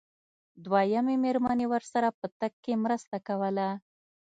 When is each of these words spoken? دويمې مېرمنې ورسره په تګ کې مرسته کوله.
دويمې 0.65 1.15
مېرمنې 1.23 1.65
ورسره 1.73 2.07
په 2.19 2.27
تګ 2.39 2.53
کې 2.63 2.73
مرسته 2.83 3.17
کوله. 3.27 3.69